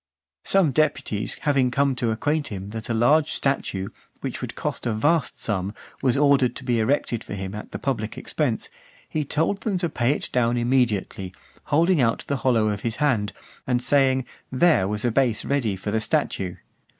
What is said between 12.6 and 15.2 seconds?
of his hand, and saying, "there was a